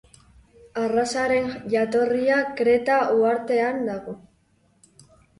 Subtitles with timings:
[0.83, 4.15] Arrazaren jatorria Kreta uhartean dago.